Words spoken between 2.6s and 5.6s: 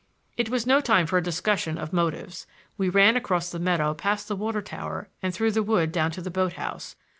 We ran across the meadow past the water tower and through